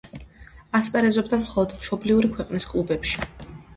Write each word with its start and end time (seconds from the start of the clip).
ასპარეზობდა 0.79 1.39
მხოლოდ 1.41 1.75
მშობლიური 1.81 2.33
ქვეყნის 2.39 2.67
კლუბებში. 2.73 3.27